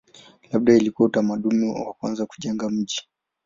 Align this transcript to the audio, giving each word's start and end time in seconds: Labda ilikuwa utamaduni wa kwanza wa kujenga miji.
Labda 0.51 0.75
ilikuwa 0.75 1.07
utamaduni 1.09 1.65
wa 1.85 1.93
kwanza 1.93 2.23
wa 2.23 2.27
kujenga 2.27 2.69
miji. 2.69 3.01